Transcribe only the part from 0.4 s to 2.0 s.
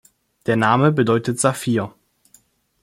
Der Name bedeutet Saphir.